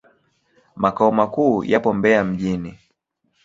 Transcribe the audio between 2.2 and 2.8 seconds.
mjini.